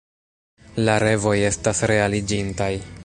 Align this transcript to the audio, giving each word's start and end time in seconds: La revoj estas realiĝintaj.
La 0.87 0.95
revoj 1.03 1.35
estas 1.51 1.83
realiĝintaj. 1.93 2.73